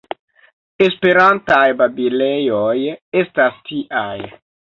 [0.85, 2.73] Esperantaj babilejoj
[3.23, 4.17] estas tiaj.